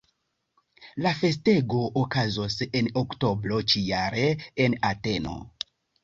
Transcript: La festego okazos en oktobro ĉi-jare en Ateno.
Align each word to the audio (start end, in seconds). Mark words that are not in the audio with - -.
La 1.05 1.09
festego 1.17 1.81
okazos 2.03 2.55
en 2.79 2.89
oktobro 3.01 3.59
ĉi-jare 3.73 4.23
en 4.65 4.77
Ateno. 4.91 5.35